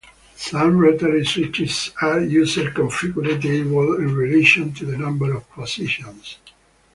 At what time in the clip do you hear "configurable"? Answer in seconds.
2.71-3.99